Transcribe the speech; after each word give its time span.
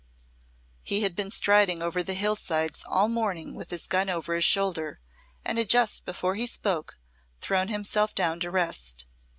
He 0.81 1.03
had 1.03 1.15
been 1.15 1.29
striding 1.29 1.83
over 1.83 2.01
the 2.01 2.15
hillsides 2.15 2.83
all 2.87 3.07
morning 3.07 3.53
with 3.53 3.69
his 3.69 3.85
gun 3.85 4.09
over 4.09 4.33
his 4.33 4.43
shoulder, 4.43 4.99
and 5.45 5.59
had 5.59 5.69
just 5.69 6.05
before 6.05 6.33
he 6.33 6.47
spoke 6.47 6.97
thrown 7.39 7.67
himself 7.67 8.15
down 8.15 8.39
to 8.39 8.49
rest. 8.49 9.05